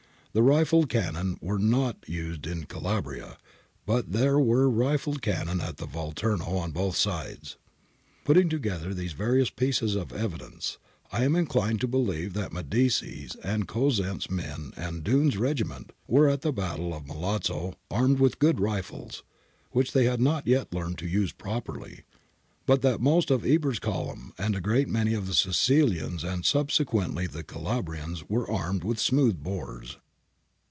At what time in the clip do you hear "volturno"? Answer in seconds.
5.85-6.47